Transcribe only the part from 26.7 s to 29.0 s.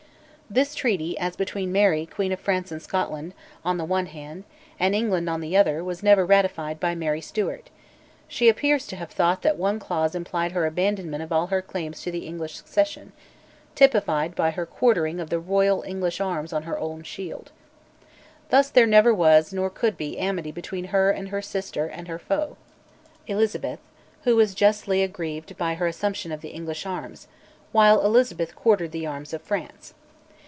arms, while Elizabeth quartered